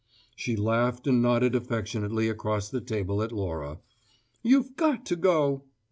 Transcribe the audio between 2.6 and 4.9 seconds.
the table at Laura. "You've